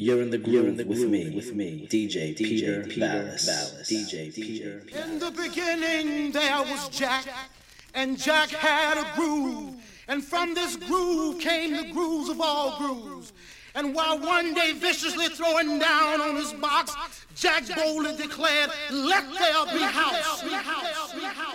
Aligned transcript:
You're 0.00 0.22
in 0.22 0.30
the 0.30 0.38
groove, 0.38 0.68
in 0.68 0.76
the 0.76 0.84
groove 0.84 1.00
with 1.00 1.10
me, 1.10 1.30
with 1.34 1.54
me, 1.56 1.88
DJ, 1.90 2.32
DJ 2.32 2.36
Peter, 2.36 2.84
Peter 2.84 3.34
Valis, 3.34 3.82
DJ 3.82 4.32
Peter. 4.32 4.84
In 4.94 5.18
the 5.18 5.32
beginning 5.32 6.30
there 6.30 6.62
was 6.62 6.88
Jack, 6.90 7.26
and 7.94 8.16
Jack 8.16 8.50
had 8.50 8.96
a 8.96 9.16
groove, 9.16 9.74
and 10.06 10.22
from 10.22 10.54
this 10.54 10.76
groove 10.76 11.40
came 11.40 11.74
the 11.74 11.90
grooves 11.92 12.28
of 12.28 12.40
all 12.40 12.78
grooves. 12.78 13.32
And 13.74 13.92
while 13.92 14.20
one 14.20 14.54
day 14.54 14.70
viciously 14.72 15.30
throwing 15.30 15.80
down 15.80 16.20
on 16.20 16.36
his 16.36 16.52
box, 16.52 16.94
Jack 17.34 17.64
boldly 17.74 18.16
declared, 18.16 18.70
"Let 18.92 19.24
there. 19.32 19.64
Be 19.66 19.82
house, 19.82 20.42
be 20.42 20.50
house, 20.50 21.12
be 21.12 21.20
house. 21.22 21.47